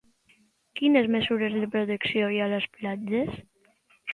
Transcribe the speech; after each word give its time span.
Quines 0.79 1.09
mesures 1.15 1.57
de 1.65 1.69
protecció 1.75 2.33
hi 2.33 2.41
ha 2.41 2.49
a 2.49 2.51
les 2.55 2.69
platges? 2.79 3.37